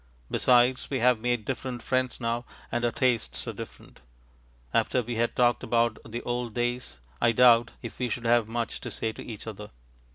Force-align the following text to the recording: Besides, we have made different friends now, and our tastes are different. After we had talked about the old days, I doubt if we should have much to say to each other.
Besides, 0.31 0.89
we 0.89 0.97
have 0.97 1.19
made 1.19 1.45
different 1.45 1.83
friends 1.83 2.19
now, 2.19 2.43
and 2.71 2.83
our 2.83 2.91
tastes 2.91 3.47
are 3.47 3.53
different. 3.53 4.01
After 4.73 5.03
we 5.03 5.17
had 5.17 5.35
talked 5.35 5.61
about 5.61 5.99
the 6.03 6.23
old 6.23 6.55
days, 6.55 6.97
I 7.21 7.33
doubt 7.33 7.73
if 7.83 7.99
we 7.99 8.09
should 8.09 8.25
have 8.25 8.47
much 8.47 8.81
to 8.81 8.89
say 8.89 9.11
to 9.13 9.23
each 9.23 9.45
other. 9.45 9.69